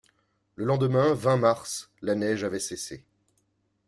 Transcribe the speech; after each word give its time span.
Le 0.55 0.65
lendemain 0.65 1.13
vingt 1.13 1.37
mars, 1.37 1.91
la 2.01 2.15
neige 2.15 2.43
avait 2.43 2.57
cessé. 2.57 3.05